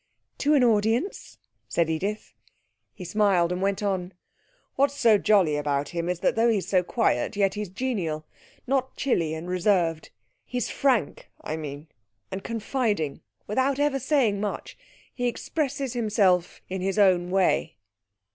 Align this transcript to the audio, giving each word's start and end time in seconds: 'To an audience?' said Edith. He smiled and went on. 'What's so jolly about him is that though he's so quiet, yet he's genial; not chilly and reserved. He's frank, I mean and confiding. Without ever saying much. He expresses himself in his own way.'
'To 0.39 0.55
an 0.55 0.63
audience?' 0.63 1.37
said 1.69 1.87
Edith. 1.87 2.33
He 2.91 3.05
smiled 3.05 3.51
and 3.51 3.61
went 3.61 3.83
on. 3.83 4.13
'What's 4.73 4.95
so 4.97 5.19
jolly 5.19 5.55
about 5.57 5.89
him 5.89 6.09
is 6.09 6.21
that 6.21 6.33
though 6.35 6.49
he's 6.49 6.67
so 6.67 6.81
quiet, 6.81 7.35
yet 7.35 7.53
he's 7.53 7.69
genial; 7.69 8.25
not 8.65 8.95
chilly 8.97 9.35
and 9.35 9.47
reserved. 9.47 10.09
He's 10.43 10.71
frank, 10.71 11.29
I 11.41 11.55
mean 11.55 11.87
and 12.31 12.43
confiding. 12.43 13.21
Without 13.45 13.77
ever 13.77 13.99
saying 13.99 14.41
much. 14.41 14.75
He 15.13 15.27
expresses 15.27 15.93
himself 15.93 16.61
in 16.67 16.81
his 16.81 16.97
own 16.97 17.29
way.' 17.29 17.75